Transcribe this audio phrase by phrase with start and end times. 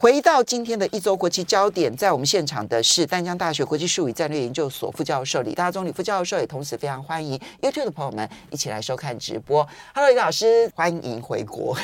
[0.00, 9.68] 回到今天的一周国际焦点，在我们现场的是丹江大学国际术语战略研究所副教授李大中李副教授，也同时非常欢迎 YouTube 的朋友们一起来收看直播。
[9.92, 11.76] Hello，李老师，欢迎回国。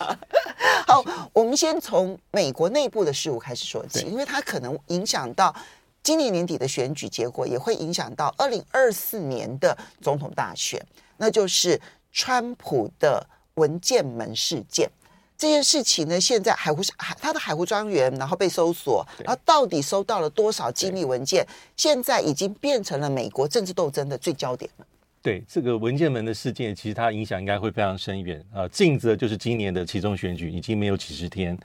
[0.88, 1.04] 好，
[1.34, 5.54] 我们先从美国内部的事务开始说起，因为它可能影响到
[6.02, 10.82] 今年年底的选举结果，也会影响到二零二四年的总统大选，
[11.18, 11.78] 那就是
[12.10, 13.26] 川普的
[13.56, 14.90] 文件门事件。
[15.38, 21.46] 这件事情呢，现在海湖海他的海湖庄园，然后被搜索，然后到底收到了多少机密文件？
[21.76, 24.86] 现在已经变成了美国政治斗争的最焦点了。
[25.22, 28.66] 对这个文件门的事件，其实它影响应该会非常深远啊。
[28.68, 31.58] 近则就是今年的其中选举已经没有几十天，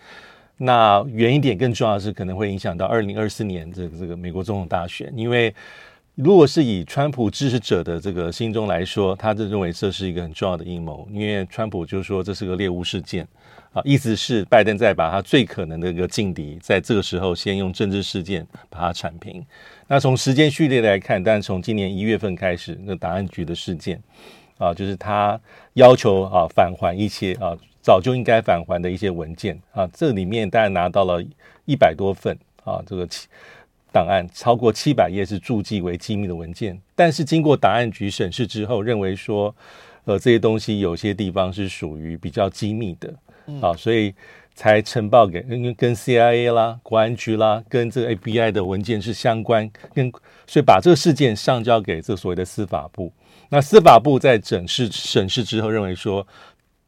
[0.58, 5.54] 那远一点更重要的是，可能会影响到二零二四年这个这个美国总统大选，因为
[6.24, 13.28] 如果是以川普支持者的这个心中来说，他就认为这是一个很重要的阴谋，因为川普就说这是个猎巫事件。
[13.74, 19.44] 啊，意思是拜登在把他最可能的一个劲敌，在这个时候先用政治事件把它铲平。
[19.88, 24.00] 那从时间序列来看，但是从今年一月份开始，那档案局的事件，
[24.60, 25.40] 啊，就是他
[25.74, 31.24] 要求啊返还一些啊早就应该返还的一些文件啊，这里面当然拿到了
[31.66, 33.08] 一百多份啊，这个
[33.92, 39.54] 档案超过七百页是注记为机密的文件，但是经过档案局审视之后，认为说，
[40.06, 43.14] 呃，这些东西有些地方是属于比较机密的。
[43.60, 44.14] 啊，所以
[44.54, 45.42] 才呈报给，
[45.74, 50.10] 跟 CIA 啦、国安局啦、跟这个 FBI 的文件是相关，跟
[50.48, 53.12] 所以把这个事件上交给这所谓的司法部。
[53.50, 56.26] 那司法部在审视审视之后，认为说，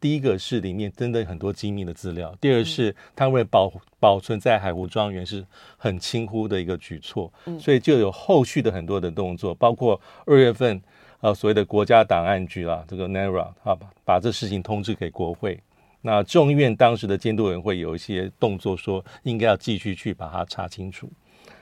[0.04, 5.45] 第一个是里面真的很多机密的资料，第二是他为保保存在海湖庄园是
[5.78, 10.82] 很轻忽的一个举措，所以就有后续的很多的动作，包括二月份
[11.22, 15.58] 啊所谓的国家档案局啦，这个 NARA 啊把把这事情通知给国会。
[16.02, 21.10] 那众议院当时的监督委员会有一些动作，说应该要继续去把它查清楚。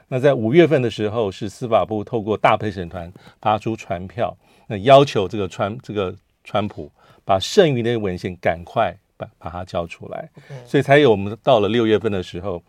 [0.08, 6.92] 那在五月份的时候，是司法部透过大陪审团发出传票，那要求这个川这个川普
[7.26, 10.30] 把剩余的文献赶快把把它交出来。
[10.66, 12.62] 所以才有我们到了六月份的时候，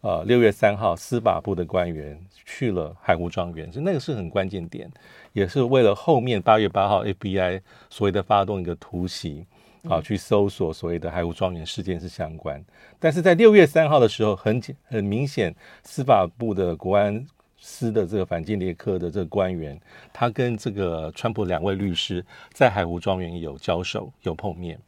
[0.00, 4.90] 呃，六月三号司法部的官员去了海湖庄园，所以那个是很关键点，
[5.32, 7.60] 也是为了后面八月八号 FBI
[7.90, 9.46] 所谓的发动一个突袭。
[9.88, 12.62] 啊，去搜索所谓的海湖庄园事件是相关，
[12.98, 15.54] 但是在六月三号的时候，很很明显，
[15.84, 17.24] 司法部的国安
[17.58, 19.78] 司的这个反间谍科的这个官员，
[20.12, 24.78] 他跟这个川普两位律师在海湖庄园有交手、有碰面。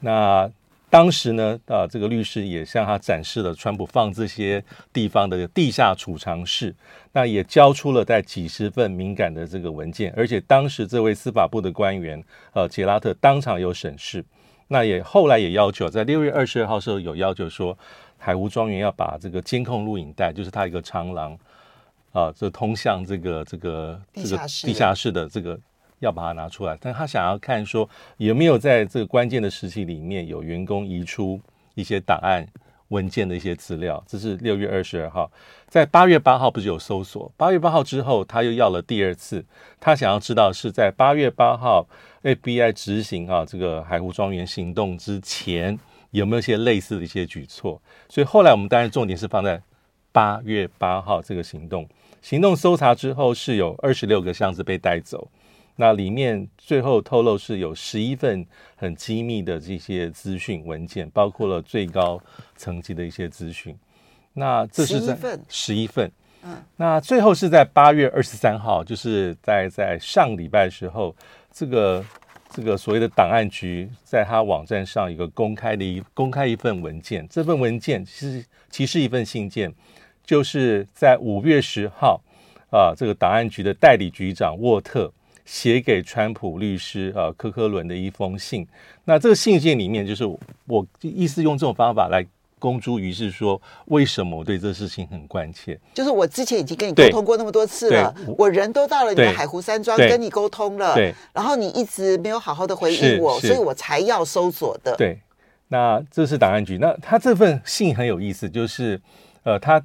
[0.00, 0.50] 那
[0.90, 6.72] 当时呢，啊，这个律师也向他展示了川普放这些地方的地下储藏室，
[7.10, 14.24] 那也交出了在几十份敏感的这个文件，而且当时这位司法部的官员，呃，杰拉特当场有审视，
[14.68, 17.76] 那也后来也要求在六月二十二号时候有要求说，
[18.16, 21.36] 海湖庄园要把这个监控录影带，就是他一个长廊，
[22.14, 25.60] 啊，这通向这个这个这个地下室的这个。
[26.00, 27.88] 要把它拿出来，但他想要看说
[28.18, 31.40] 有没有在这个关键的时期里面有员工移出
[31.76, 32.46] 一些档案
[32.88, 34.02] 文件的一些资料。
[34.06, 35.30] 这是六月二十二号，
[35.66, 37.32] 在八月八号不是有搜索？
[37.38, 39.42] 八月八号之后，他又要了第二次，
[39.80, 41.86] 他想要知道是在八月八号
[42.22, 45.78] FBI 执行啊这个海湖庄园行动之前
[46.10, 47.80] 有没有一些类似的一些举措。
[48.10, 49.62] 所以后来我们当然重点是放在
[50.12, 51.88] 八月八号这个行动，
[52.24, 55.28] 行动搜查之后是有二十六个箱子被带走。
[55.76, 58.46] 那里面最后透露是有十一份
[58.76, 62.18] 很机密的这些资讯文件，包括了最高
[62.56, 63.76] 层级的一些资讯。
[64.32, 66.10] 那这是在十一份，
[66.44, 71.14] 嗯，那最后是在八月二十三号，就是在在上礼拜的时候，
[71.52, 72.02] 这个
[72.48, 79.70] 这个所谓的档案局在他网站上一个公开的一公开一份文件，这份文件其实其实一份信件，
[80.24, 82.20] 就是在五月十号
[82.70, 85.12] 啊，这个档案局的代理局长沃特。
[85.46, 88.66] 写给川普律师啊科科伦的一封信，
[89.04, 92.24] 那这个信件里面就是我意思用这种方法来
[92.58, 95.78] 公诸于世，说为什么我对这事情很关切。
[95.92, 104.96] 就是我之前已经跟你沟通过那么多次了，我人都到了你的海湖山庄跟你沟通了，对，然后你一直没有好好的回应我，所以我才要搜索的。
[104.96, 105.20] 对，
[105.68, 108.98] 那这是档案局，那他这份信很有意思，就是
[109.42, 109.78] 呃，他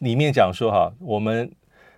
[0.00, 1.50] 里面讲说哈，我们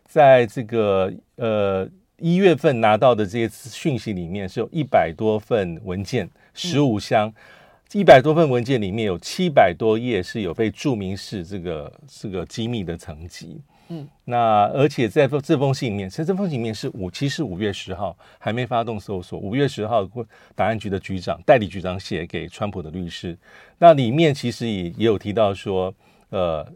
[0.04, 1.88] 在这个呃。
[2.22, 7.32] 一月份拿到的这些讯息里面是有一百多份文件，十五箱，
[7.92, 13.58] 一百多份文件里面有七百多页是有被注明是这个这个机密的层级。
[13.88, 20.04] 嗯，那而且在这封信里面，其实这封信里面是五，其实五月十号还没发动搜索，五月十号
[20.54, 23.34] 档案局的局长代理局长写给川普的律师，
[23.78, 25.94] 那里面其实也也有提到说，
[26.28, 26.70] 呃，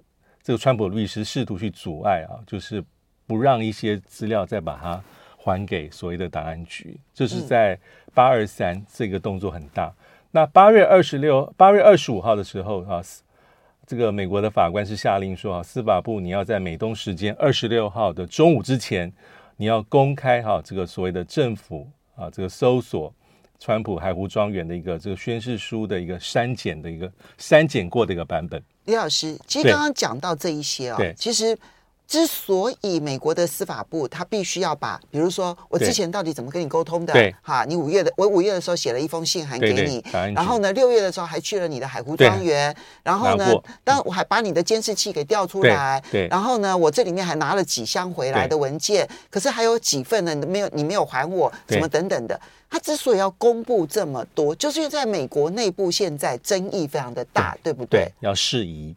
[0.45, 2.85] 这个川普律师试图去阻碍啊，就是
[3.27, 5.03] 不让一些资料再把它
[5.37, 7.77] 还给所谓的档案局，这、就是在
[8.15, 9.93] 八二三这个动作很大。
[10.31, 13.03] 那八月二十六、八月二十五号的时候啊。
[13.87, 19.13] 这个美国的法官是下令说啊，司法部你要在美东时间二十六号的中午之前，
[19.59, 21.87] 你要公开哈这个所谓的政府
[22.17, 23.13] 啊这个搜索
[23.59, 28.63] 川普海湖庄园的一个这个宣誓书的一个删减的一个删减过的一个版本。
[28.85, 31.57] 李老师，其实刚刚讲到这一些啊，其实。
[32.07, 43.51] 之所以美国的司法部他必须要把，比如说我之前到底怎么跟你沟通的，对，哈，你五月的我五月的时候写了一封信函给你，对对，然后呢六月的时候还去了你的海湖庄园，然后呢，
[43.83, 52.39] 当我还把你的监视器给调出来，对，然后呢，我这里面还拿了几箱回来的文件，可是还有几份呢，没有你没有还我，什么等等的。
[52.75, 58.01] 他之所以要公布这么多，就是因为在美国内部现在争议非常的大，对，对不对？
[58.01, 58.97] 对，要适宜。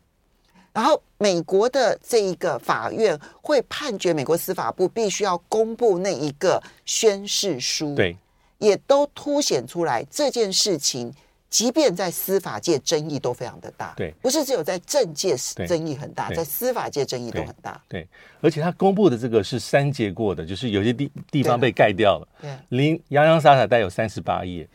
[0.74, 8.18] 然后，美国的这一个法院会判决美国司法部必须要公布那一个宣誓书，对，
[8.58, 11.14] 也都凸显出来这件事情，
[11.50, 15.36] 即便在司法界争议都非常的大，对，不是只有在政界
[15.68, 18.08] 争议很大，在司法界争议都很大，对，对，
[18.42, 24.68] 而且他公布的这个是删节过的，就是有些地地方被盖掉了，对，零洋洋洒洒带有三十八页，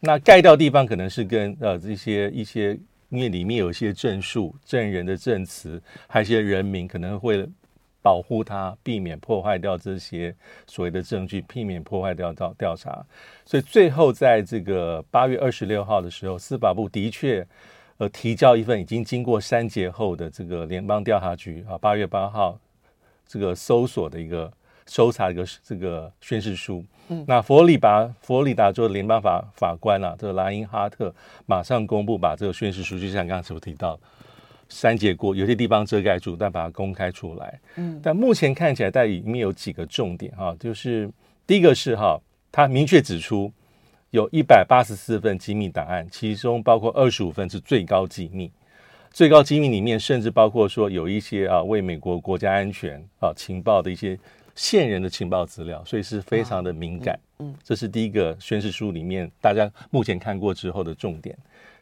[0.00, 2.78] 那盖掉地方可能是跟呃这些一些。
[3.12, 7.44] 因为里面有一些证述、证人的证词，还有一些人名，可能会
[8.02, 10.34] 保护他，避免破坏掉这些
[10.66, 13.04] 所谓的证据，避免破坏掉到调查。
[13.44, 17.46] 所以最后在这个八月二十六号的时候，司法部的确
[17.98, 22.58] 呃提交一份已经经过删节后的这个联邦调查局啊八月八号
[23.26, 24.50] 这个搜索的一个
[24.86, 26.84] 搜查一个这个宣誓书。
[27.08, 31.12] 嗯那佛罗里达佛罗里达州的联邦法法官啊，这个莱因哈特
[31.44, 33.98] 马上公布，把这个宣誓书，就像刚才所提到，
[34.70, 37.60] 删节过，有些地方遮盖住，但把它公开出来。
[37.76, 41.10] 嗯，但目前看起来，在里面有几个重点哈，就是
[41.46, 42.18] 第一个是哈，
[42.50, 43.52] 他明确指出
[44.10, 48.50] 有一百八十四份机密档案，其中包括二十五份是最高机密，
[49.10, 54.18] 最高机密里面甚至包括说有一些啊为美国国家安全啊情报的一些。
[54.56, 57.18] 线人的情报资料，所以是非常的敏感。
[57.38, 61.34] 嗯，这是第一个宣誓书里面大家目前看过之后的重点。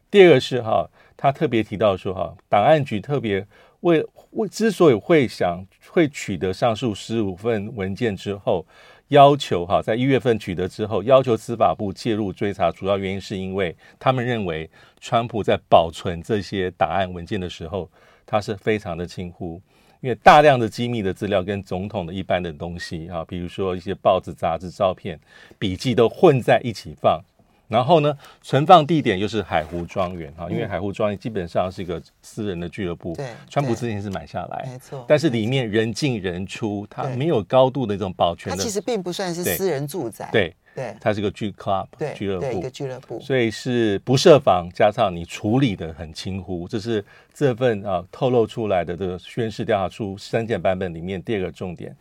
[0.09, 0.89] 第二个是哈，
[1.19, 3.45] 他特别提到说哈，档案局特别
[3.81, 8.65] 为为之所以会想会取得上述十五份文件之后，
[9.09, 14.71] 要求哈在一月份取得之后，要求司法部介入追查，主要原因是因为他们认为
[15.01, 17.91] 川普在保存这些档案文件的时候，
[18.25, 19.61] 他是非常的轻忽。
[20.01, 25.19] 因为大量的机密的资料跟总统的一般的东西啊，比如说一些报纸、杂志、照片、
[25.59, 27.21] 笔记都混在一起放，
[27.69, 40.55] 然后呢，存放地点又是海湖庄园哈，因为海湖庄园基本上是一个私人的俱乐部，对，川普之前是买下来，没错，但是里面人进人出，它没有高度的一种保全的，它其实并不算是私人住宅，对。
[40.75, 47.05] 对，它是个俱 club 俱乐部，一个俱乐部，所以是不设防，加上你处理的很轻忽，这是
[47.35, 51.97] 这份啊透露出来的这个宣誓调查书删减版本里面第二个重点。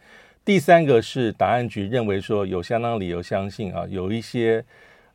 [0.45, 4.63] 第三个是档案局认为说有相当理由相信啊，有一些。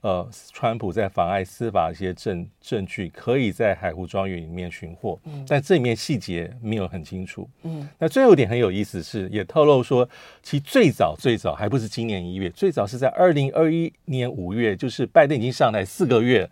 [0.03, 7.49] 呃，川普在妨碍司法一些证证据，可以在海湖庄园里面寻获，嗯，但这里面细节没有很清楚。
[7.63, 10.09] 嗯，那最后一点很有意思是，也透露说，
[10.43, 16.51] 其最早最早还不是今年一月，最早是在二零二一年五月，就是拜登已经上台四个月，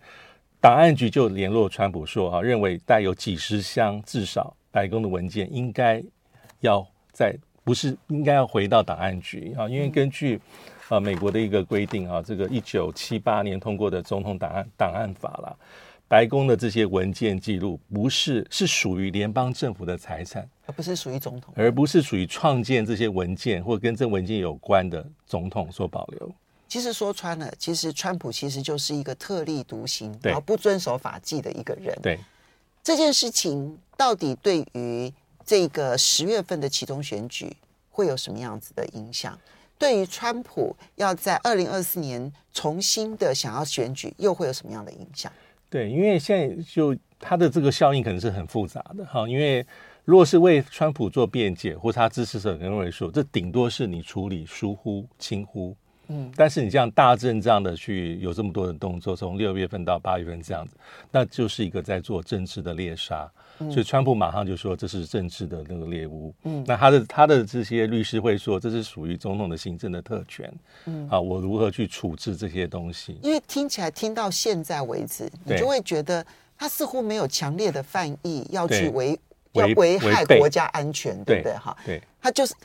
[0.61, 6.01] 档案局就联络川普说，啊，认为带有几十箱至少白宫的文件应该
[6.61, 10.39] 要在，不是应该要回到档案局啊，因为根据。
[10.91, 15.57] 啊，美国的一个规定啊，这个一九七八年通过的总统档案档案法了，
[16.05, 26.29] 白宫的这些文件记录不是是属于联邦政府的财产，而不是属于总统，而不是属于创建这些文件或跟这文件有关的总统所保留。
[26.67, 31.97] 其实说穿了，其实川普其实就是一个特立独行，然后不遵守法纪的一个人。
[32.03, 32.19] 对
[32.83, 35.09] 这件事情，到底对于
[35.45, 37.55] 这个十月份的其中选举
[37.89, 39.39] 会有什么样子的影响？
[39.81, 45.31] 对于川普要在二零二四年重新的想要选举，又会有什么样的影响？
[45.71, 49.27] 对，因为现在就他的这个效应可能是很复杂的哈。
[49.27, 49.65] 因为
[50.05, 55.75] 如果是为川普做辩解，或他支持者认为说，这顶多是你处理疏忽轻忽，
[56.09, 60.75] 嗯，但是你这样大阵仗的去有这么多的动作，从六月份到八月份这样子，
[61.09, 63.27] 那就是一个在做政治的猎杀。
[63.69, 66.33] 所以川普马上就说这是政治的那个猎物。
[66.43, 70.51] 嗯，那他的他的这些律师会说这是属于总统的行政的特权。
[70.85, 73.19] 嗯，啊，我如何去处置这些东西？
[73.21, 76.25] 因为听起来听到现在为止，你就会觉得
[76.57, 79.19] 他似乎没有强烈的犯意要去危
[79.51, 81.53] 要危害国家安全，对不对？
[81.57, 82.55] 哈，对，他就是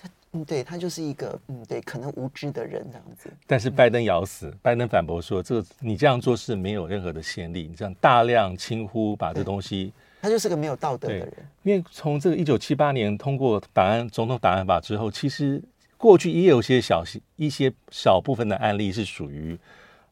[0.00, 3.28] 他嗯，对他就是一个嗯，对，可能无知的人这样子。
[3.46, 9.92] 但是拜登咬死，拜登反驳说，这个你这样做是没有任何的先例，你这样大量轻忽把这东西。
[10.20, 15.62] 他就是个没有道德的人，因为从这个一九七八年通过档案总统档案法之后，其实
[15.96, 17.02] 过去也有些小
[17.36, 19.58] 一些小部分的案例是属于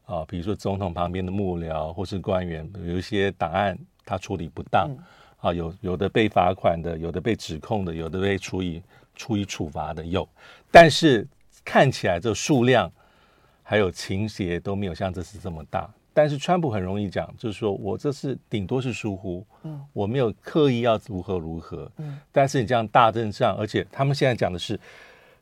[0.05, 4.97] 啊，比如说总统旁边的幕僚或是官员有一些档案他处理不当、嗯、
[5.37, 8.81] 啊，有有的被罚款的，有的被指控的，有的被处以
[9.15, 10.27] 处以处罚的有，
[10.71, 11.27] 但是
[11.63, 12.91] 看起来这数量
[13.61, 15.87] 还有情节都没有像这次这么大。
[16.21, 24.77] 但是川普很容易讲，就是说我这是顶多是疏忽，嗯，我没有刻意要如何如何，嗯，但是你这样大阵仗，而且他们现在讲的是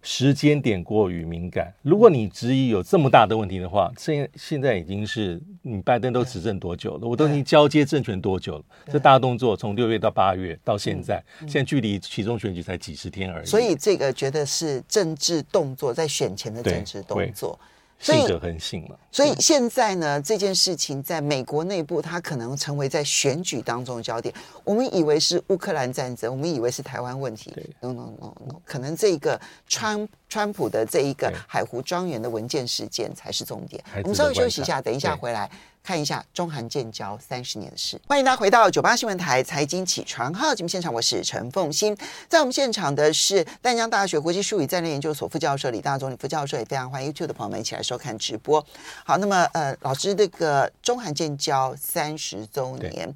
[0.03, 1.74] 时间点过于敏感。
[1.81, 7.07] 如果你质疑有这么大的问题的话，现现在已经是你拜登都执政多久了？
[7.07, 8.65] 我都已经交接政权多久了？
[8.86, 13.46] 这大动作从六月到八月到现在，现在距离其中选举才几十天而已。
[13.48, 17.60] 所以这个觉得是政治动作，在选前的政治动作。
[18.00, 24.34] 信者恒信嘛，所以现在呢，这件事情在美国内部，它可能成为在选举当中的焦点。
[24.63, 27.51] 我们以为是乌克兰战争，我们以为是台湾问题。
[27.82, 33.84] no no no no，可能这个川川普的这一个海湖庄园的文件事件才是重点。
[34.04, 35.50] 我们稍微休息一下，等一下回来。
[35.88, 48.62] 看一下中韩建交三十年的事，欢迎大家回到九八新闻台财经起床号节目现场，我是陈凤欣，在我们现场的是淡江大学国际术语战略研究所副教授李大中李副教授，也非常欢迎 YouTube 的朋友们一起来收看直播。
[49.06, 53.15] 好，那么呃，老师，这个中韩建交三十周年，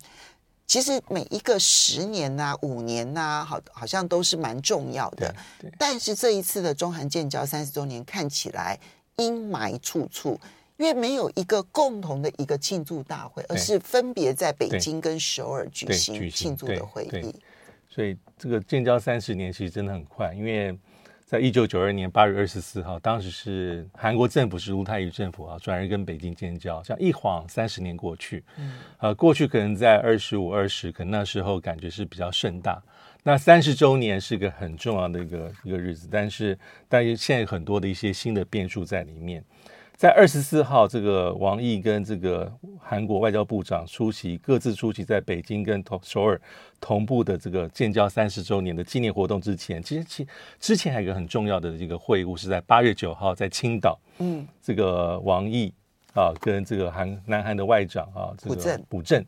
[0.65, 5.35] 其实每一个十年呐、啊、五年呐、啊，好好像都是蛮重要的。
[5.77, 8.79] 但是这一次的中韩建交三十周年看起来
[9.17, 10.39] 阴霾处处。
[10.81, 17.35] 因为没有一个共同的一个庆祝大会，而是分别在北京跟首尔举行庆祝的会议。
[17.87, 20.75] 所以这个建交三十年其实真的很快，因为
[21.23, 28.43] 在一九九二年八月二十四号，当时是韩国政府是卢泰愚政府啊，转而跟北京建交，像一晃三十年过去。
[28.57, 32.81] 嗯，呃，过去可能在二十五、二十，可能那时候感觉是比较盛大。
[33.21, 36.57] 那三十周年是个很重要的一个一个日子，但是
[36.89, 39.45] 但是现在很多的一些新的变数在里面。
[40.01, 46.41] 在二十四号，这个王毅跟这个韩国外交部长出席，各自出席在北京跟同首尔
[46.79, 50.27] 同步的这个建交三十周年的纪念活动之前，其实其
[50.59, 55.71] 之前还有一个很重要的这个会晤，是在八月九号在青岛，嗯，这个王毅
[56.15, 59.23] 啊跟这个韩南韩的外长啊，这个朴正，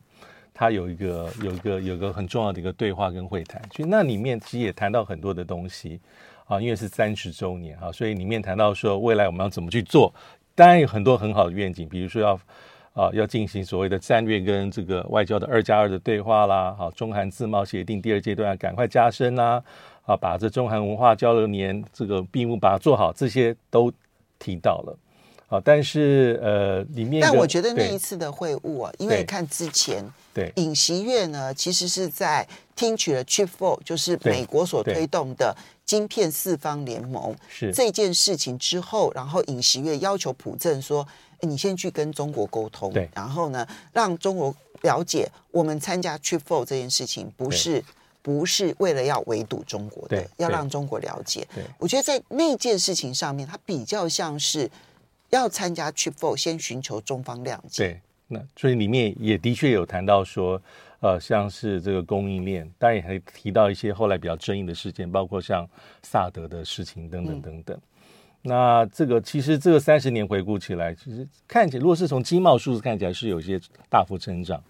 [0.52, 6.00] 他有一个有一个有一个很重要的一个对话跟会谈，所以那里面其实也谈到很多的东西
[6.46, 10.12] 啊，因为是三十周年啊，所以里面谈到说未来我们要怎么去做。
[10.54, 12.34] 当然有很多很好的愿景，比如说要
[12.92, 19.62] 啊要进行所谓的战略跟这个外交的二加二的对话啦，好，中韩自贸协定第二阶段要赶快加深啦，
[20.02, 23.92] 啊，把这中韩文化交流年这个闭幕把它做好，这些都
[24.38, 24.98] 提到了，
[25.48, 30.52] 啊，但是呃里面，但我觉得那一次的会晤啊，因为看之前对。
[30.56, 32.46] 尹锡悦呢，其实是在
[32.76, 35.56] 听取了 Chip Four，就是美国所推动的。
[35.86, 41.06] 晶片四方联盟是这件事情之后，然后尹锡悦要求朴正说
[41.40, 47.84] ：“你先去跟中国沟通，对，然后呢，让中国了解我们参加 Chip Four 这件事情不是
[48.22, 51.46] 不是为了要围堵中国的，要让中国了解。
[51.78, 54.70] 我觉得在那件事情上面，它比较像是
[55.30, 57.88] 要参加 Chip Four，先寻求中方谅解。
[57.88, 60.60] 对，那所以里面也的确有谈到说。
[61.00, 65.68] 呃，像是这个供应链，当然也还提到一些后来比较争议的事件，包括像
[66.02, 67.76] 萨德的事情等等等等。
[67.76, 67.82] 嗯、
[68.42, 73.60] 那这个其实这个三十年回顾起来，其实看起来，如果是从经贸数字看起来是有些
[73.90, 74.62] 大幅增长，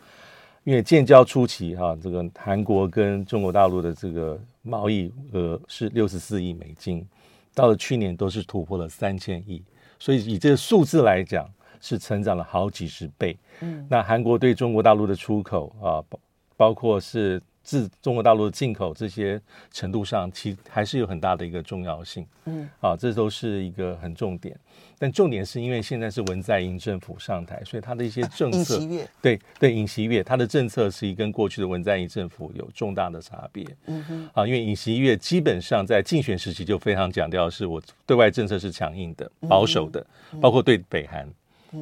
[0.65, 7.07] 因为建交初期哈、啊，这个韩国跟中国大陆的这个贸易额是六十四亿美金，
[7.55, 9.63] 到了去年都是突破了三千亿，
[9.99, 11.49] 所以以这个数字来讲，
[11.85, 13.37] 是成长了好几十倍。
[13.61, 16.01] 嗯，那韩国对中国大陆的出口啊。
[16.09, 16.19] 包
[16.57, 19.41] 包括是自中国大陆的进口这些
[19.73, 22.25] 程度上，其还是有很大的一个重要性。
[22.45, 24.57] 嗯，啊，这都是一个很重点。
[24.97, 33.67] 但重点是因为现在是文在寅政府上台，所以他的一些政策，啊、对对，尹锡悦他的政策是跟过去的文在寅政府有重大的差别。
[33.87, 41.29] 嗯哼，啊，因为尹锡悦基本上在竞选时期就非常强调，是我对外政策是强硬的、保守的，嗯、包括对北韩。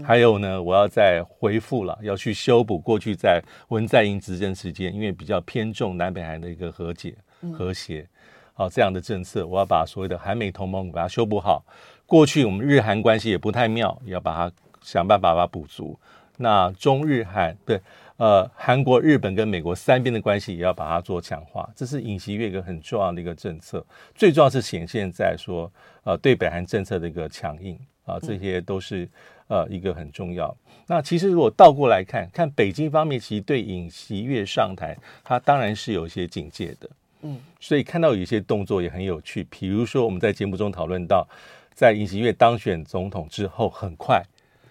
[0.05, 7.15] 还有呢，我要再回复了，要去修补过去在文在寅执政时间，因为比较偏重南北韩的一个和解、
[7.53, 8.09] 和谐，
[8.55, 11.65] 好、啊、这样的政策，我要把所谓的韩美同盟把它修补好。
[12.07, 15.99] 过去我们日韩关系也不太妙，也要把它想办法把它补足。
[16.39, 17.81] 那中日韩对，
[18.17, 23.85] 呃，韩国、日本跟美国三边的关系也要把它做强化，这是尹锡悦一个很重要的一个政策。
[24.15, 25.71] 最重要是显现在说，
[26.05, 29.09] 呃，对北韩政策的一个强硬啊，这些都是。
[29.49, 30.57] 呃，一个很重要。
[30.87, 36.91] 那其实如果倒过来看，看北京方面，其实对尹锡悦上台，他当然是有一些警戒的。
[37.23, 39.47] 嗯，所以看到有一些动作也很有趣。
[39.51, 41.27] 比如说，我们在节目中讨论到，
[41.75, 44.23] 在尹锡悦当选总统之后，很快，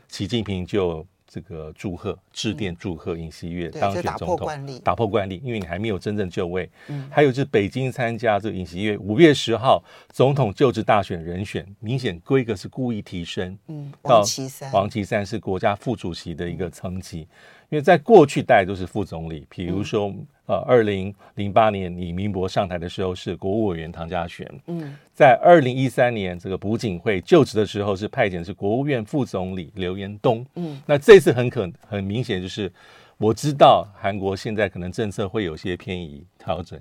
[0.08, 1.06] 习近平就。
[1.32, 4.38] 这个祝贺，致电祝贺尹锡悦当选总统，
[4.84, 6.70] 打破惯例，因为你还没有真正就位。
[6.90, 13.58] 嗯，还有就是北京参加这个尹锡悦五月十号总统就职大选人选，明显规格是故意提升。
[13.68, 17.26] 嗯，王岐山，王岐山是国家副主席的一个层级。
[17.72, 32.70] 因为在过去大家都是副总理，比如说，嗯、呃，二零零八年李明博上台的时候是国务委员唐家璇，嗯，在二零一三年这个朴槿惠就职的时候是派遣是国务院副总理刘延东，嗯，那这次很可很明显就是
[33.18, 36.78] 我知道韩国现在可能政策会有些偏移调整，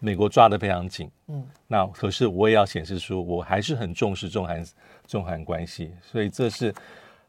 [0.00, 4.64] 美国抓得非常紧，嗯，那可是我也要显示出我还是很重视中韩
[5.06, 6.74] 中韩关系，所以这是。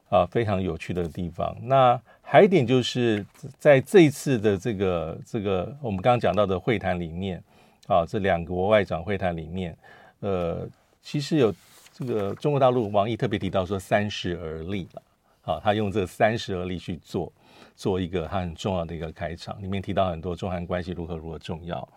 [0.10, 1.58] 啊，非常有趣的地方。
[1.60, 2.00] 那
[2.33, 3.23] 还有一点就是，
[3.59, 7.37] 在这一次的这个这个我们刚刚讲到的会谈里面，
[7.85, 9.77] 啊，这两国外长会谈里面，
[10.21, 10.67] 呃，
[10.99, 11.53] 其实有
[11.93, 15.01] 这个中国大陆王毅特别提到说“三十而立”了，
[15.43, 17.31] 啊，他用这“三十而立”去做
[17.75, 21.87] 做一个他很重要的一个开场，里面提到很多中韩关系如何如何重要。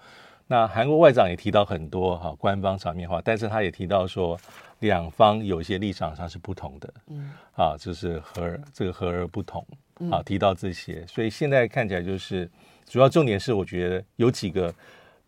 [0.47, 4.39] 那韩国外长也提到很多哈、啊、官方场面话，但是他也提到说。
[4.81, 9.67] 两方有些立场上是不同的，嗯，啊，就是和这个和而不同，
[10.11, 12.49] 啊，提到这些，所以现在看起来就是
[12.87, 14.75] 主要重点是，我觉得有几个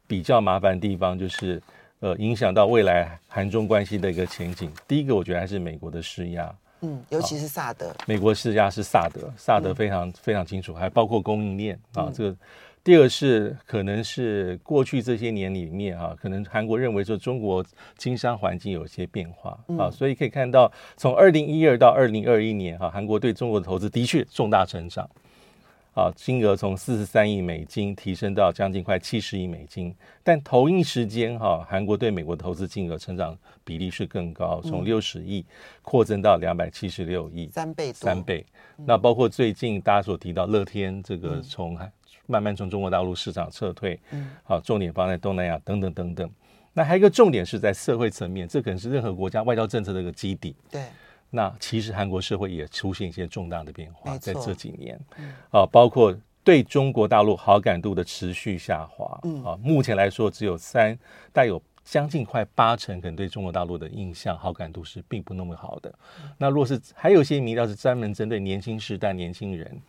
[0.07, 1.61] 比较麻烦的地方，就是
[2.01, 4.73] 呃，影响到未来韩中关系的一个前景。
[4.87, 12.37] 第一个，我觉得还是美国的施压，嗯，尤其是萨德，美国施压是萨德，萨德非常非常清楚，还包括供应链啊，这个。
[12.89, 17.63] 第二是可能是过去这些年里面啊，可能韩国认为说中国
[17.99, 25.07] 经商环境有些变化啊，所以可以看到从二零一二到二零二一年哈，韩国对中国的投资的确重大成长
[25.93, 35.45] 啊，金额从四十三亿美金提升到将近快七十亿美金，但同一时间哈，韩国对美国投资金额成长比例是更高，从六十亿
[35.83, 38.47] 扩增到两百七十六亿，三倍三倍。
[38.77, 41.93] 那包括最近大家所提到乐天这个从韩。
[42.29, 46.31] 慢慢从中国大陆市场撤退，嗯，好，重点放在东南亚等等等等。
[46.75, 50.55] 那还有一个重点是在社会层面，这可能是任何国家外交政策的一个基底。
[50.71, 50.85] 对，
[51.31, 56.15] 那其实韩国社会也出现一些重大的变化，在这几年，嗯啊，包括
[56.45, 60.97] 对中国大陆好感度的持续下滑，嗯，啊，目前来说只有三，
[61.33, 65.93] 带有将近快八成，可能对中国大陆的印象好感度是并不那么好的。
[66.37, 69.81] 那若是还有一些民调是专门针对年轻时代年轻人。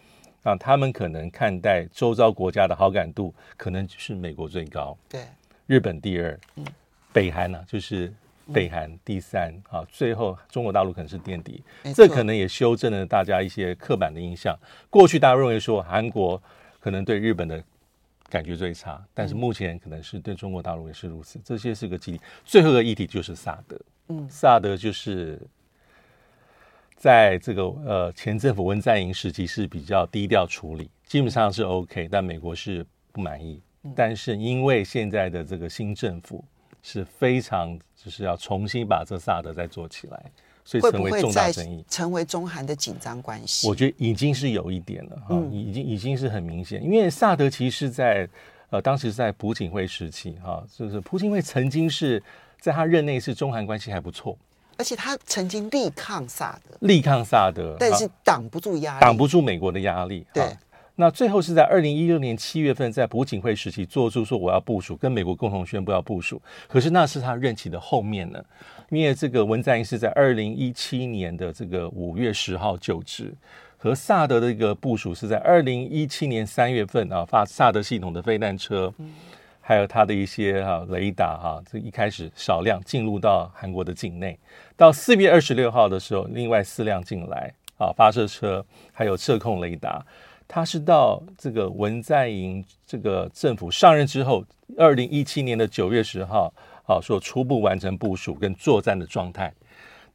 [0.43, 5.25] 啊，他们可能看待周遭国家的好感度，可能是美国最高，对，
[5.67, 6.65] 日本第二，嗯，
[7.11, 8.11] 北韩呢、啊、就是
[8.53, 11.61] 北韩第三，嗯、啊，最后中国大陆可能是垫底，
[11.93, 14.57] 这可能也修正了大家一些刻板的印象。
[14.89, 16.41] 过去大家认为说韩国
[16.79, 17.61] 可能对日本的
[18.29, 21.37] 感觉最差，但是目前可能是对中国大陆也是如此。
[21.43, 22.21] 这些是个基地。
[22.45, 25.39] 最后一个议题就是萨德，嗯，萨德就是。
[26.99, 33.61] 在这个呃前政府文在寅时期是比较低调处理，基本上是 OK，但美国是不满意。
[33.95, 36.43] 但是因为现在的这个新政府
[36.83, 40.25] 是非常就是要重新把这萨德再做起来，
[40.65, 43.65] 所以成为重大争议，成为中韩的紧张关系。
[43.69, 46.83] 我觉得已经是有一点了哈，已经已经是很明显。
[46.83, 48.27] 因为萨德其实是在
[48.71, 52.21] 呃当时在朴槿惠时期哈，就是朴槿惠曾经是
[52.59, 54.37] 在他任内是中韩关系还不错。
[54.79, 60.25] 而且他曾经力抗萨德，力抗萨德，但是挡不住压力，挡不住美国的压力。
[60.33, 60.55] 对，
[60.95, 66.41] 那最后是在二零一六年七月份，在朴槿惠时期做出说我要部署，跟美国共同宣布要部署。
[66.69, 68.41] 可是那是他任期的后面呢，
[68.89, 73.33] 因为这个文在寅是在二零一七年的这个五月十号就职，
[73.77, 78.93] 和萨德的一个部署是在二零一七年三月份啊，发萨德系统的飞弹车，
[79.69, 84.35] 还有它的一些哈、啊、雷达哈、这一开始少量进入到韩国的境内，
[84.75, 90.03] 到四月二十六号的时候，另外四辆进来啊，发射车还有测控雷达，
[90.47, 94.43] 它是到这个文在寅这个政府上任之后，
[94.75, 96.51] 二零一七年的九月十号。
[96.83, 99.53] 好，说初步完成部署跟作战的状态，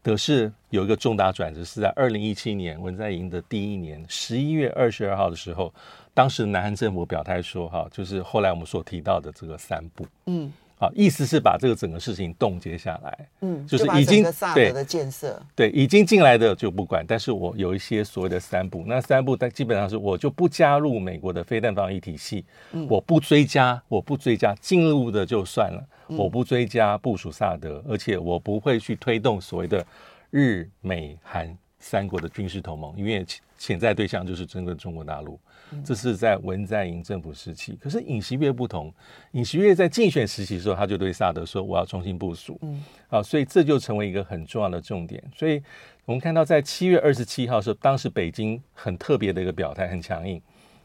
[0.02, 5.72] 可是有一个重大转折，是在二零一七年文在寅的第一年十一月二十二号的时候，
[6.14, 10.50] 当时南韩政府表态说，哈，就是后来我们所提到的这个三步，嗯。
[10.76, 14.24] 啊，意思是把这个整个事情冻结下来，嗯，就是已经
[14.56, 14.72] 对。
[14.72, 29.86] 的建设，对，已经进来的就不管，但是我有一些所谓的三步，那三步，但基本上是我就不加入美国的飞弹防御体系，嗯，我不追加，我不追加进入的就算了，嗯，我不追加部署萨德，而且我不会去推动所谓的
[30.30, 33.22] 日美韩三国的军事同盟，因为
[33.58, 35.38] 潜在对象就是整个中国大陆。
[35.84, 38.90] 这是在文在寅政府时期，可是尹锡悦不同，
[39.32, 45.22] 尹锡悦在竞选时期的时候，他就对萨德说：“我要重新部署。”嗯，啊，所以这就成为一个很重要的重点。
[45.36, 45.62] 所以
[46.06, 50.40] 我们看到，在七月二十七号的时候，当时北京很特别的一个表态，很强硬。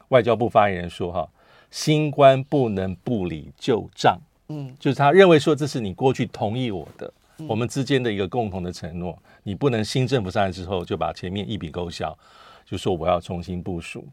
[0.10, 1.30] 外交部发言人说：“哈，
[1.72, 7.14] 新官不能不理旧账。”嗯，就是他认为说，这是你过去同意我的，
[7.48, 12.18] 我们之间的一个共同的承诺，你不能新政府上来之后就把前面一笔勾销，
[12.66, 14.08] 就说我要重新部署。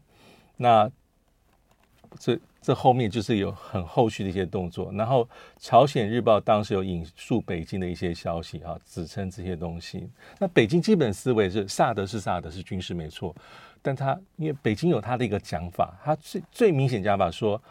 [0.55, 0.89] 那
[2.19, 5.27] 这这后面就是有很后续的一些动作，然后
[5.59, 10.09] 朝鲜日报当时有引述北京的一些消息啊，指称这些东西。
[10.39, 13.35] 那北京基本思维是萨德是萨德是军事没错，
[13.81, 17.61] 但他因为北京有他的一个讲法，他最最明显讲法说，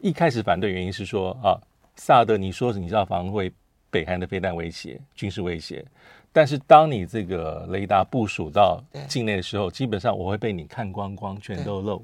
[0.00, 1.58] 一开始反对原因是说啊，
[1.96, 3.50] 萨德你说你是要防卫
[3.90, 5.84] 北韩的飞弹威胁、军事威胁。
[6.32, 12.02] 但是当你这个雷达部署到境内的时候，基本上我会被你看光光，全都漏。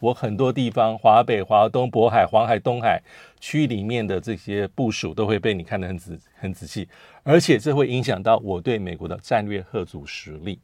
[0.00, 2.98] 我很多地方，华北、华东、渤海、黄海、东海
[3.38, 6.88] 区域里面的这些部署都会被你看得很仔很仔细，
[7.22, 10.58] 而且这会影响到我对美国的战略核阻实力。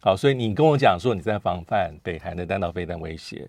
[0.00, 3.48] 好，所以你跟我讲说你在防范北韩的弹道飞弹威胁，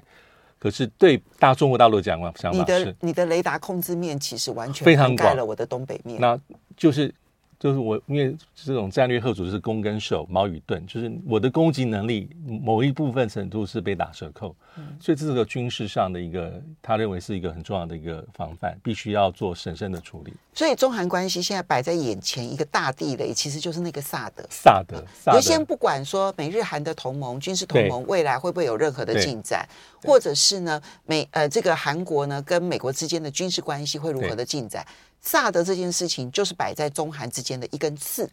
[0.57, 6.39] 可是对大中国大陆讲话想法是，你的你的雷达控制面其实完全非常广了我的东北面，那
[6.75, 7.13] 就是。
[7.61, 20.33] 就是我，因为这种战略吓阻是攻跟守，矛与盾，就是我的攻击能力某一部分程度是被打折扣，嗯、所以这是个军事上的一个，他认为是一个很重要的一个防范，必须要做审慎的处理。
[20.55, 24.43] 所以中韩关系现在摆在眼前一个大地雷，其实就是那个萨德。
[24.49, 25.39] 萨德，萨德。
[25.39, 29.63] 先不管说美日韩的同盟、军事同盟未来会不会有任何的进展，
[30.01, 34.83] 或者是呢美呃这个韩国呢跟美国之间的军事关系会如何的进展？
[35.21, 38.29] 萨德这件事情就是摆在中韩之间的一根刺，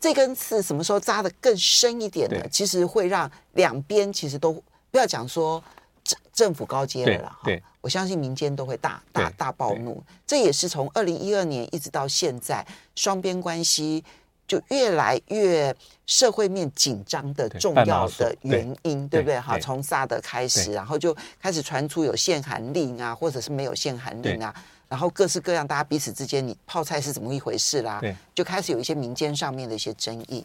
[0.00, 2.44] 这根刺什么时候扎得更深一点呢？
[2.50, 4.52] 其实会让两边其实都
[4.90, 5.62] 不要讲说
[6.02, 7.50] 政政府高阶了啦，哈，
[7.80, 10.02] 我相信民间都会大大大暴怒。
[10.26, 14.02] 这也是从二零一二年一直到现在，双边关系
[14.46, 15.74] 就越来越
[16.06, 19.40] 社会面紧张的重要的原因，对，对不对？
[19.40, 24.52] 哈，从萨德开始，然后就开始传出有限韩令啊，或者是没有限韩令啊。
[24.88, 27.98] 然后各式各样，大家彼此之间，你泡菜是怎么一回事啦？
[28.00, 30.44] 对，就开始有一些民间上面的一些争议。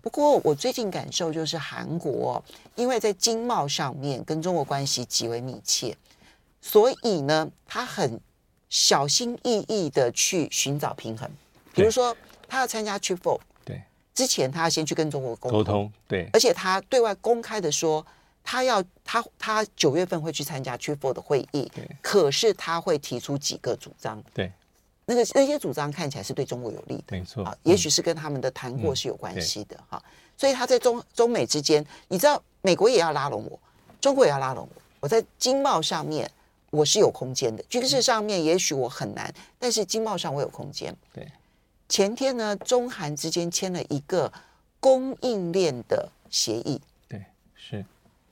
[0.00, 2.42] 不过我最近感受就是，韩国
[2.76, 5.96] 因为在经贸上面跟中国关系极为密切，
[6.60, 8.20] 所以呢，他很
[8.68, 11.28] 小心翼翼的去寻找平衡。
[11.74, 12.16] 比如说，
[12.48, 13.82] 他要参加 trifour 对，
[14.14, 18.06] 之前他要先去跟中国沟通，沟通，对，而且他对外公开的说。
[18.42, 21.70] 他要他他九月份会去参加 Triple 的会议，
[22.02, 24.50] 可是他会提出几个主张，对，
[25.06, 27.44] 那个那些主张看起来是对中国有利的，没错。
[27.44, 30.02] 啊，也许是跟他们的谈过是有关系的哈，
[30.36, 33.60] 所以他在中中美之间，你知道美国也要拉拢我，
[34.00, 36.28] 中国也要拉拢我，我在经贸上面
[36.70, 40.96] 我是有空间的，军事上面也许我很难，但是经贸上我有空间。
[41.12, 41.30] 对，
[41.88, 44.32] 前天呢，中韩之间签了一个
[44.80, 46.80] 供应链的协议。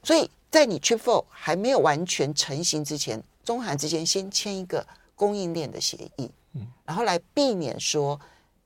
[0.08, 4.82] 所以在你 Chip 4还没有完全成型之前，中韩之间先签一个
[5.14, 8.18] 供应链的协议，嗯，然后来避免说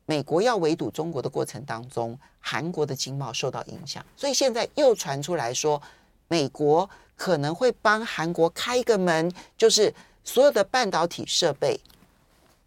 [0.07, 4.07] 美国要围堵中国的过程当中，韩国的经贸受到影响。
[4.17, 5.83] 所以现在又传出来说，
[6.29, 9.29] 美国可能会帮韩国开一个门，
[9.59, 11.81] 就是所有的半导体设备，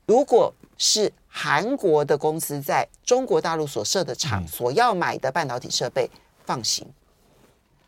[0.06, 6.12] 如果是韩国的公司在中国大陆所设的厂所要买的半导体设备
[6.44, 6.86] 放行。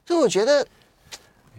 [0.06, 0.66] 所以我觉得。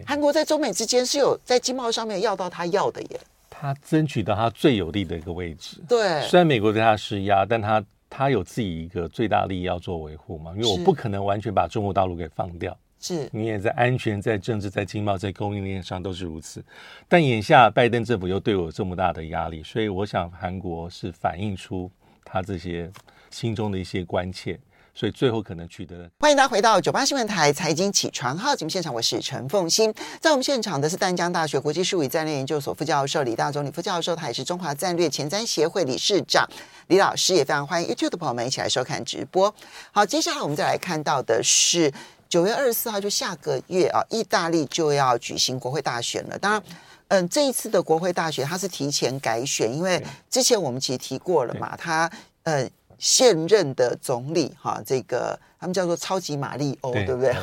[0.05, 5.81] 韩国在中美之间是有在经贸上面要到他要的耶，他争取到他最有利的一个位置。
[5.87, 12.75] 对，虽然美国对他施压，但他他有自己一个最大利益要做维护嘛，因为我不可能完全把中国大陆给放掉。
[13.01, 16.61] 是，你也在安全、在政治、在经贸、在供应链上都是如此。
[17.07, 21.89] 但眼下拜登政府又对我有这么大的压力，所以我想韩国是反映出
[22.25, 22.91] 他这些
[23.29, 24.59] 心中的一些关切。
[24.93, 26.09] 所以最后可能取得。
[26.19, 29.93] 欢迎大家回到九八新闻台财经起床号节目现场，我是陈凤欣。
[30.19, 36.47] 在我们现场的是淡江大学国际事务与战略研究所副教授李大中李副教授，他也是中华战略前瞻协会理事长
[36.87, 39.53] 李老师，也非常欢迎 YouTube 的朋友们一起来收看直播。
[39.91, 41.91] 好，接下来我们再来看到的是
[42.27, 46.37] 九月二十四号，就下个月啊，意大利就要举行国会大选了。
[46.37, 46.63] 当然，
[47.07, 52.11] 嗯，这一次的国会大选它是提前改选，因为之前我们其实提过了嘛，他
[52.43, 52.69] 嗯。
[52.99, 57.33] 现任的总理哈，这个他们叫做超级玛丽欧，对，对不对？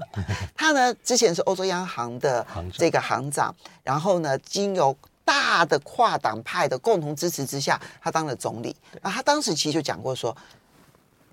[0.54, 8.76] 他呢之前是欧洲央行的这个行长，然后呢经由大的跨党派的共同支持之下，他当了总理。
[9.02, 10.36] 那他当时其实就讲过说，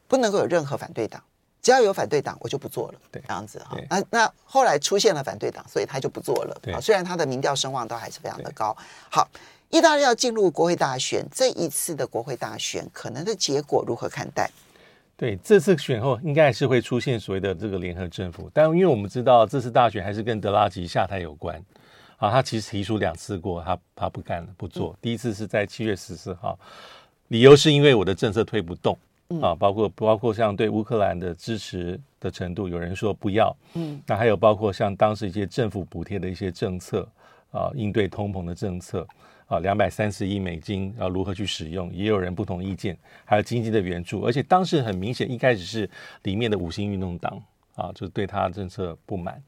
[0.07, 1.21] 不能够有任何反对党，
[1.61, 2.99] 只要有反对党，我就不做了。
[3.11, 3.77] 对，这样子哈。
[3.89, 6.57] 那那后来出现了反对党，所以他就不做了。
[6.61, 8.75] 对，虽然他的民调声望都还是非常的高。
[9.09, 9.27] 好。
[9.73, 14.47] 意大利要进入国会大选，这一次的国会大选可能的结果如何看待？
[15.17, 21.59] 对，这次选后应该还是会出现所谓的这个联合政府，但因为我们知道这次大选还是跟德拉吉下台有关
[22.17, 24.91] 啊，他其实提出两次过，他他不干了，不做。
[24.91, 26.55] 嗯、第一次是在七月十四号，
[27.29, 28.95] 理由是因为我的政策推不动
[29.41, 37.07] 啊，包括包括像对乌克兰的支持的程度，有人说不要，嗯，那还有包括像当时一些政府补贴的一些政策
[37.49, 39.07] 啊，应对通膨的政策。
[39.53, 41.93] 啊，两百三十亿美金要如何去使用？
[41.93, 45.87] 也有人不同意见，还有经济的援助，而且当时很明显，一开始是
[46.23, 47.39] 里面的五星运动党
[47.75, 49.39] 啊，就对他政策不满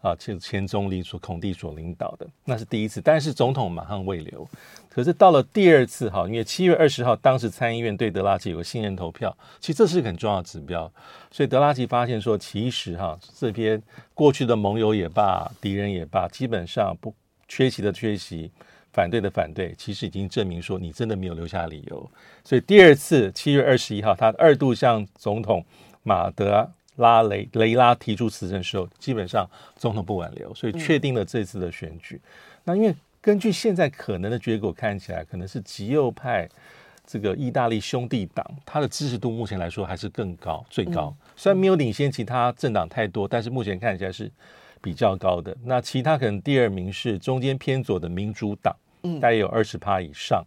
[0.00, 4.48] 啊，前前总理所孔蒂所领导的，那是第一次，但是总统马上未留。
[4.88, 10.92] 可是到了第二次哈，因为七月二十号，当时参议院对德拉吉有个信任投票，其实这是很重要的指标，
[11.30, 13.80] 所以德拉吉发现说，其实哈这边
[14.12, 17.14] 过去的盟友也罢，敌人也罢，基本上不
[17.46, 18.50] 缺席的缺席。
[18.92, 22.10] 反对的反对，其实已经证明说你真的没有留下理由。
[22.44, 25.64] 所以第二次七月二十一号，他二度向总统
[26.02, 32.16] 马德拉雷雷拉提出辞呈的时候，基本上总统不挽留，所以确定了这次的选举。
[32.16, 32.30] 嗯、
[32.64, 36.46] 那因为根据现在可能的结果看起来，可能是极右派
[37.06, 41.16] 这个意大利兄弟党，他的支持度目前来说还是更高，最高。
[41.18, 44.30] 嗯、虽然没有领先其他政党太多，但是目前看起来是
[44.82, 45.56] 比较高的。
[45.64, 48.76] 那其他可能第二名是中间偏左的民主党。
[49.20, 50.44] 大概有二十趴以上，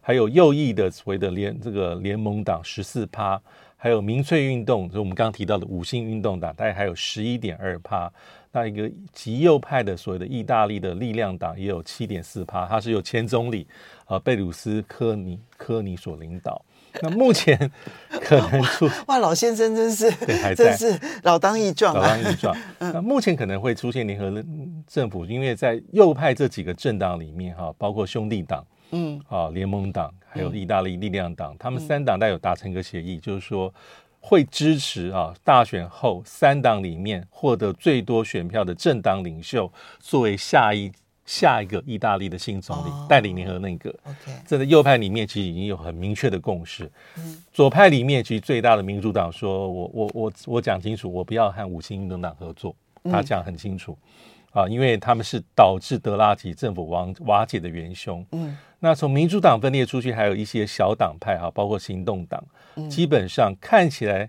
[0.00, 3.40] 还有右翼的所谓的联这个联盟党十四趴，
[3.76, 8.12] 还有民粹运动，就我们刚刚提到的五星运动党，大概还有十一点二趴。
[8.52, 13.66] 那一个极右派的所谓的意大利的力量党也有七点四趴，它是由前总理
[14.06, 16.64] 呃贝鲁斯科尼科尼所领导。
[17.02, 17.70] 那目前
[18.08, 22.56] 可能出哇，老先生真是对还在真是老当益壮，啊，老当益壮。
[22.78, 24.44] 那目前可能会出现联合
[24.86, 33.72] 政府，因为在右派这几个政党里面哈，包括兄弟党，嗯啊联盟党，还有意大利力量党，他们三党带有达成一个协议，就是说
[34.20, 40.90] 会支持啊大选后三党里面获得最多选票的政党领袖作为下一。
[41.26, 43.94] 下一个意大利的新总理带领联合内阁，
[44.46, 46.90] 这个右派里面其实已经有很明确的共识。
[47.52, 52.74] 左派里面其实最大的民主党说：“我我我我讲清楚，我不要和五星运动党合作。”
[53.10, 53.96] 他讲很清楚
[54.50, 58.24] 啊，因为他们是导致德拉吉政府瓦瓦解的元凶。
[58.32, 62.42] 嗯，那从民主党分裂出去，还有一些小党派哈，包括行动党，
[62.88, 64.28] 基本上看起来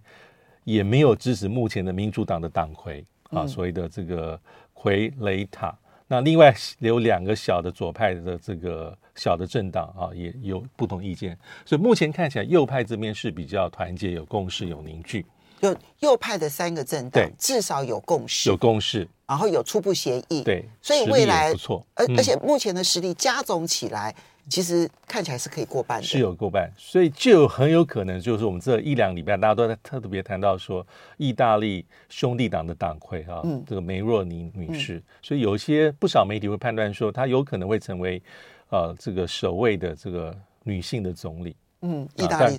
[0.64, 4.40] 也没有支持目前的民主党的党魁啊，所谓的这个
[4.74, 5.76] 奎雷塔。
[6.08, 15.26] 那另外有两个小的左派的这个小的政党啊，也有不同意见，所以目前看起来右派这边是比较团结、有共识、有凝聚。
[15.62, 20.43] 就右派的三个政党，至少有共识，有共识，然后有初步协议。
[20.43, 24.15] 对，所以未来不错，而而且目前的实力加总起来。
[24.50, 30.86] 其实看起来是可以过半的，是有过半，所以就很有可能就是我们这一两礼拜，大家都在特别谈到说，
[31.18, 38.22] 意大利兄弟党的党魁哈，嗯、这个梅若尼女士，嗯、所以有一些不少媒体会判断说，她有可能会成为
[38.70, 40.34] 呃这个首位的这个
[40.64, 41.56] 女性的总理。
[41.82, 42.58] 嗯，意大利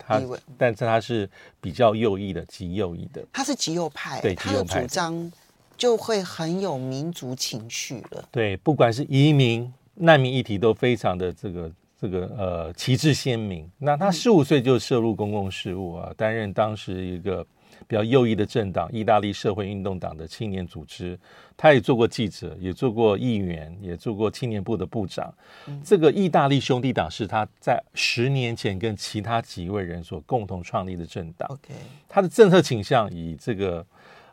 [0.59, 1.29] 但是她是
[1.61, 5.33] 比较右翼的，极右翼的，她是极右派，对，她的主张
[5.77, 8.29] 就会很有民族情绪了。
[8.31, 9.72] 对，不管是移民。
[10.01, 11.68] 难民议题都非常的这个
[12.00, 13.70] 这个呃旗帜鲜明。
[13.78, 17.44] 那他十五岁就涉入公共事务啊，担任当时一个
[17.87, 21.18] 比较右翼的政党意大利社会运动党的青年组织。
[21.61, 25.34] 他也做过记者，也做过议员，也做过青年部的部长。
[25.82, 31.48] 这个意大利兄弟党是他在十年前跟其他几位人所共同创立的政党。
[31.50, 31.74] OK，
[32.08, 33.84] 他的政策倾向以这个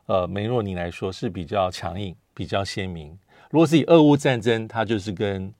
[0.05, 3.17] 呃梅洛尼来说是比较强硬、比较鲜明。
[3.49, 5.51] 如果是以俄乌战争，他就是跟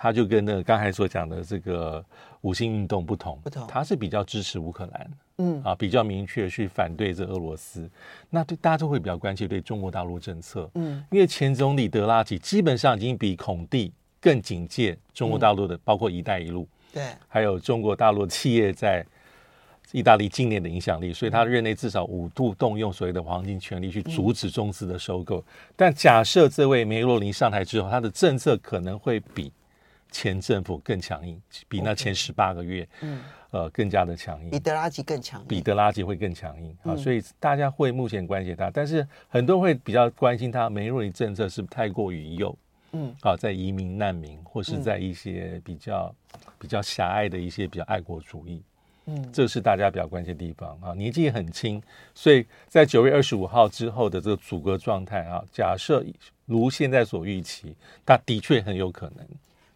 [0.00, 2.04] 他就跟那个刚才所讲的这个
[2.42, 5.60] 五星运动不同，不同，他是比较支持乌克兰，嗯。
[5.64, 7.90] 啊，比较明确去反对这俄罗斯。
[8.30, 19.04] 那对大家都会比较关切对中国大陆政策，嗯，因为前总理德拉吉基本上已经比孔蒂更警戒中国大陆的，嗯、包括“一带一路”，对，还有中国大陆企业在
[19.90, 25.38] 意大利今年的影响力，所以他任内至少五度动用所谓的黄金权力去阻止中资的收购。
[25.38, 29.50] 嗯、但假设这位梅洛尼上台之后，他的政策可能会比。
[30.10, 42.56] 前政府更强硬，比那前十八个月嗯，呃，更加的强硬，比德拉吉更强硬，比德拉吉会更强硬啊，嗯、所以大家会目前关心他，但是很多人会比较关心他梅洛尼政策是不是太过于右，
[42.92, 48.62] 嗯，啊，在移民难民或是在一些比较、嗯、比较狭隘的一些比较爱国主义，
[49.06, 50.78] 嗯，这是大家比较关心的地方。
[50.80, 51.82] 啊，年纪也很轻，
[52.14, 56.04] 所以在九月二十五号之后的这个阻隔状态啊，假设
[56.46, 57.74] 如现在所预期，
[58.06, 59.26] 他的确很有可能。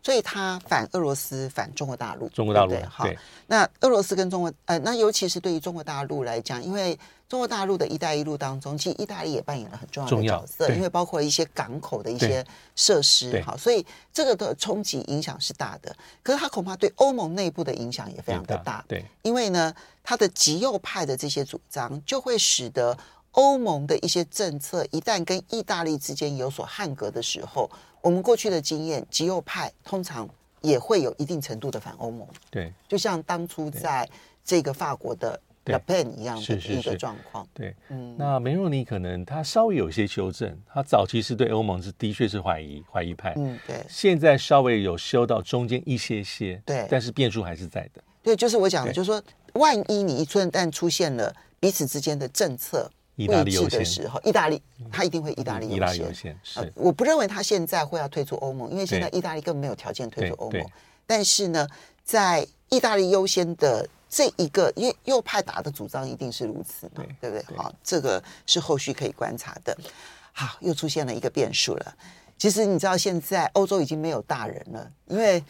[0.02, 3.06] 所以他反俄罗斯，反中国大陆，中国大陆对，好。
[3.46, 15.94] 那俄罗斯跟中国，呃，那尤其是对于中国大陆来讲，因为中国大陆的一带一路当中，其实意大利也扮演了很重要的角色，因为包括一些港口的一些设施，好，所以这个的冲击影响是大的。
[16.22, 22.96] 可是它恐怕对欧盟内部的影响也非常的大，对，因为呢，它的极右派的这些主张，就会使得
[23.32, 27.70] 欧盟的一些政策一旦跟意大利之间有所汉格的时候。
[28.00, 30.28] 我们过去的经验，极右派通常
[30.60, 32.26] 也会有一定程度的反欧盟。
[32.50, 34.10] 对，就像当初在
[34.44, 37.46] 这个法国的 Le Pen 一样的一个状况。
[37.54, 43.76] 对，嗯，那梅洛尼可能他稍微有一些修正，他早期是对欧盟是的确是怀疑怀疑派，嗯，对。
[43.88, 48.02] 现在稍微有修到中间一些些，对，但是变数还是在的。
[48.20, 52.90] 对，就是我讲的，就是说，万一你一旦出现了彼此之间的政策。
[53.16, 56.38] 意大利的时候，意大利他一定会意大利优先。
[56.42, 60.64] 是、呃，我不认为他现在会要退出欧盟，因为现在意大利根本没有条件退出欧盟。
[61.06, 61.68] 但是呢，
[62.04, 67.56] 在意大利优先的这一个，因为右派打的主张一定是如此嘛，对，对不对？
[67.56, 69.76] 好，这个是后续可以观察的。
[70.32, 71.94] 好，又出现了一个变数了。
[72.38, 75.42] 其实你知道，现在欧洲已经没有大人了，因为。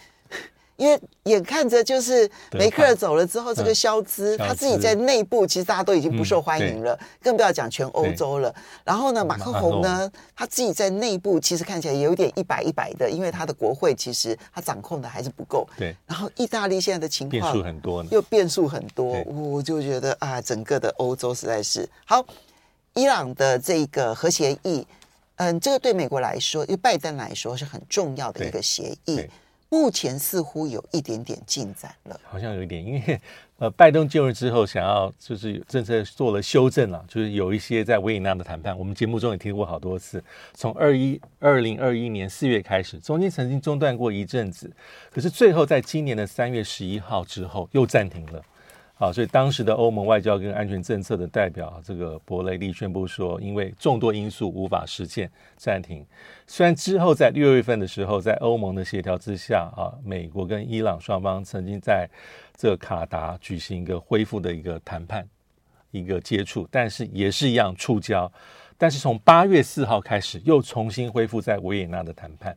[0.77, 8.55] 因为眼看着就是梅克尔走了之后，这个肖兹他自己在内部其实大家都已经不受欢迎了，更不要讲全欧洲了。
[8.85, 15.69] 然后呢，马克宏呢，他自己在内部其实看起来也有点一摆一摆的，因为他的国会其实他掌控的还是不够。
[15.77, 15.95] 对。
[16.07, 22.25] 然后意大利现在的情况变数很多，又变数很多，我就觉得啊，整个的欧洲实在是好。
[22.95, 24.87] 伊朗的这个核协议，
[25.37, 29.19] 嗯，这个对美国来说，对拜登来说是很重要的一个协议。
[29.73, 33.19] 目前似乎有一点点进展了，好像有一点，因为
[33.57, 44.71] 呃，拜登就任之后，想要就是政策做了修正了，就是有一些在维也纳的谈判，我们节目中也提过好多次，从二一二零二一年四月开始，中间曾经中断过一阵子，
[45.11, 48.43] 可是最后在今年的三月十一号之后又暂停了。
[49.03, 56.07] 啊，所以当时的欧盟外交跟安全政策的代表这个博雷利宣布说，因为众多因素无法实现暂停。
[56.47, 62.09] 虽然之后在六月份的时候，在欧盟的协调之下，啊，美国跟伊朗双方曾经在
[62.57, 65.27] 这卡达举行一个恢复的一个谈判，
[65.91, 68.31] 一个接触，但是也是一样触礁。
[68.79, 72.57] 但是从八月四号开始，又重新恢复在维也纳的谈判。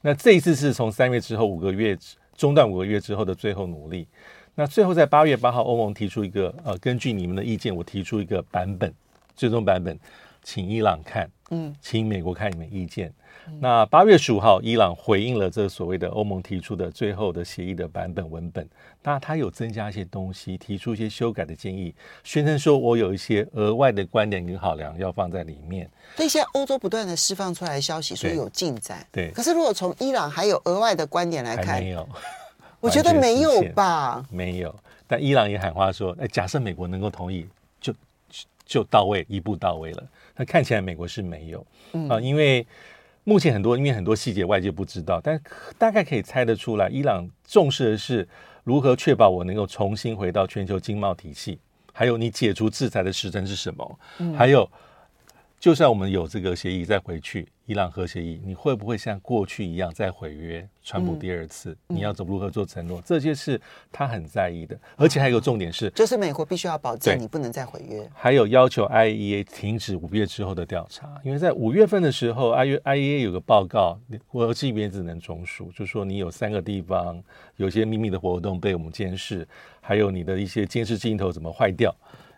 [0.00, 1.94] 那这一次是从三月之后五个月
[2.34, 4.08] 中断五个月之后的最后努力。
[4.54, 8.92] 那最后在八月八号，欧盟提出一个呃，根据你们的意见，我提出一个版本，
[9.34, 9.98] 最终版本，
[10.42, 13.12] 请伊朗看，嗯，请美国看你们意见。
[13.46, 18.66] 嗯、那八月十五号，伊朗回应了这所谓的欧盟提出的最后的协议的版本文本，
[19.02, 25.90] 那他有增加一些东西，提出一些修改的建议，宣称说我有一些额外的观点跟考量要放在里面。
[26.16, 29.30] 所以现在欧洲不断的释放出来的消息说有进展，对。
[29.32, 32.08] 可是如果从伊朗还有额外的观点来看，没有。
[32.84, 34.74] 我觉得没有吧，没有。
[35.06, 37.46] 但伊朗也喊话说，哎，假设美国能够同意，
[37.80, 37.94] 就
[38.64, 40.04] 就到位，一步到位了。
[40.36, 42.66] 那看起来美国是没有，嗯、啊，因为
[43.24, 45.40] 目前很多，因为很多细节外界不知道，但
[45.78, 48.28] 大概可以猜得出来，伊朗重视的是
[48.64, 51.58] 如何确保我能够重新回到全球经贸体系，
[51.92, 54.68] 还有你解除制裁的时程是什么，嗯、还有。
[55.60, 60.68] 就算我们有这个协议再回去，伊朗核协议，你会不会像过去一样再毁约？
[60.82, 63.00] 川普第二次，嗯、你要怎么如何做承诺？
[63.00, 63.58] 嗯、这些是
[63.90, 73.98] 他很在意的，而且还有个重点是，就是美国必须要保证你不能再毁约，还有要求 IAEA 停止五月之后的调查，因为在五月份的时候，IAEA 有个报告，
[74.30, 77.22] 我这边只能重述，就说你有三个地方
[77.56, 79.48] 有些秘密的活动被我们监视，
[79.80, 81.94] 还有你的一些监视镜头怎么坏掉？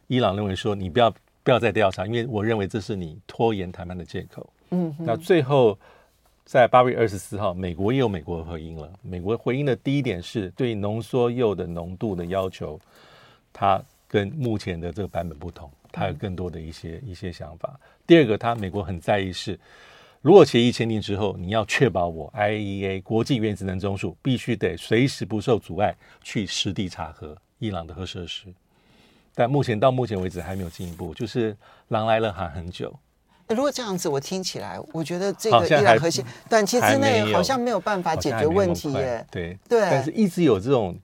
[0.07, 1.13] 伊朗认为说你不要。
[1.43, 4.45] 不要再调查，因为我认为这是你拖延谈判的借口。
[4.71, 5.79] 嗯，那最后
[6.45, 8.91] 在八月二十四号，美国也有美国的回应了。
[9.03, 12.79] 美国回应的第一点是对浓缩铀的浓度的要求，
[13.53, 17.79] 它跟目前的这个版本不同，它有更多的一些一些想法。
[18.07, 19.59] 第二个，它美国很在意是，
[20.21, 28.47] 如果协议签订之后，你要确保我 IAEA 国际原子能总署必须得随时不受阻碍去实地查核伊朗的核设施。
[29.35, 31.57] 但目前到目前为止还没有进一步，就是
[31.89, 32.97] 狼来了喊很久。
[33.49, 39.25] 如果这样子，我听起来，我觉得这个伊朗核心短期之内好像没有办法解决问题耶。
[39.31, 40.97] 对对，但是一直有这种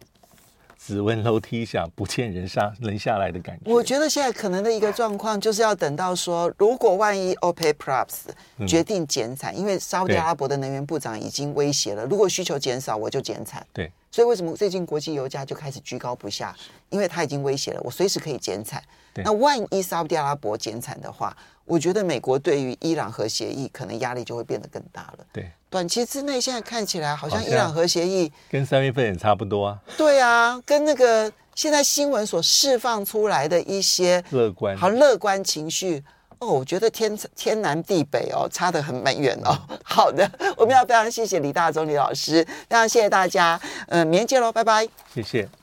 [0.78, 3.70] 只闻楼梯响，不见人上人下来的感觉。
[3.72, 13.64] 我觉得现在可能的一个状况，就是要等到说，如果万一 OPEC Plus 决定减产，嗯、因为沙特阿拉伯的能源部长已经威胁了，如果需求减少，我就减产。
[13.72, 13.90] 对。
[14.12, 16.54] 所以为什么最近国际油价就开始居高不下？
[16.90, 18.80] 因为它已经威胁了，我随时可以减产。
[19.24, 21.34] 那万一沙特阿拉伯减产的话，
[21.64, 25.24] 我觉得美国对于伊朗核协议可能压力就会变得更大了。
[25.32, 29.80] 对，短期之内现在看起来好像伊朗核协议跟三月份也差不多啊。
[29.96, 36.04] 对啊，跟那个现在新闻所释放出来的一些乐观好乐观情绪。
[36.42, 39.56] 哦，我觉得天天南地北哦，差得很蛮远哦。
[39.84, 45.48] 好的，我们要非常谢谢李大中李老师，非常谢谢大家，嗯、明天见喽，拜拜，谢谢。